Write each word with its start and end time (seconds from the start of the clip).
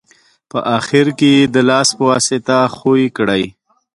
په 0.51 0.59
اخیر 0.77 1.07
کې 1.19 1.29
یې 1.37 1.43
د 1.53 1.55
لاس 1.69 1.89
په 1.97 2.03
واسطه 2.11 2.57
ښوي 2.75 3.05
کړئ. 3.17 3.43